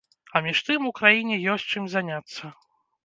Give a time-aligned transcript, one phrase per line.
[0.37, 2.43] А між тым, у краіне ёсць чым заняцца.